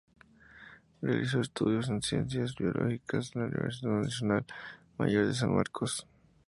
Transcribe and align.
Realizó 1.03 1.41
estudios 1.41 1.87
en 1.89 2.01
Ciencias 2.01 2.55
Biológicas 2.55 3.35
en 3.35 3.41
la 3.41 3.47
Universidad 3.49 3.99
Nacional 4.01 4.45
Mayor 4.97 5.27
de 5.27 5.35
San 5.35 5.53
Marcos. 5.53 6.07